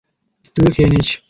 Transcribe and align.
তুইও 0.55 0.69
খেয়ে 0.75 0.89
নিস। 0.89 1.09